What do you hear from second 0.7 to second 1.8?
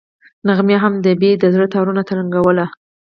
هم د ببۍ د زړه